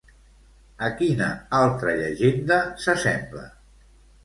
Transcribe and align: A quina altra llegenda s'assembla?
A 0.87 0.89
quina 1.01 1.27
altra 1.59 1.95
llegenda 2.01 2.59
s'assembla? 2.87 3.49